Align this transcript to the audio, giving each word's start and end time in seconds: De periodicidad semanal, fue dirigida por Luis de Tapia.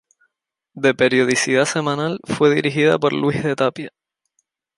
De 0.73 0.95
periodicidad 0.95 1.65
semanal, 1.65 2.19
fue 2.23 2.55
dirigida 2.55 2.97
por 2.97 3.13
Luis 3.13 3.43
de 3.43 3.55
Tapia. 3.55 3.93